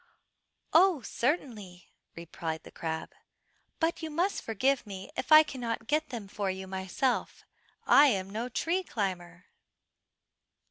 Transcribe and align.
"Oh, 0.73 1.03
certainly," 1.03 1.87
replied 2.15 2.63
the 2.63 2.71
crab, 2.71 3.11
"but 3.79 4.01
you 4.01 4.09
must 4.09 4.41
forgive 4.41 4.87
me 4.87 5.11
if 5.15 5.31
I 5.31 5.43
cannot 5.43 5.85
get 5.85 6.09
them 6.09 6.27
for 6.27 6.49
you 6.49 6.65
myself. 6.65 7.43
I 7.85 8.07
am 8.07 8.27
no 8.31 8.49
tree 8.49 8.81
climber." 8.81 9.45